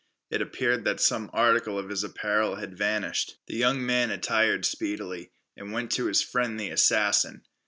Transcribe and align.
It 0.31 0.41
appeared 0.41 0.83
that 0.85 0.99
some 0.99 1.29
article 1.31 1.77
of 1.77 1.89
his 1.89 2.03
apparel 2.03 2.55
had 2.55 2.75
vanished. 2.75 3.37
The 3.45 3.55
young 3.55 3.85
man 3.85 4.09
attired 4.09 4.65
speedily, 4.65 5.29
and 5.55 5.71
went 5.71 5.91
to 5.91 6.05
his 6.07 6.23
friend 6.23 6.59
the 6.59 6.71
assassin. 6.71 7.43